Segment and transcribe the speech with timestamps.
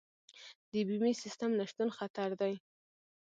[0.71, 2.53] د بیمې سیستم نشتون خطر دی.